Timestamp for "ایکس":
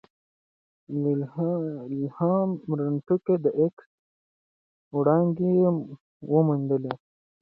3.59-3.87